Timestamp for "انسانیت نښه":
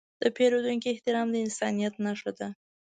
1.45-2.31